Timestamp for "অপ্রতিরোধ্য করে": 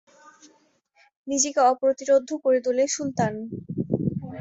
1.71-2.59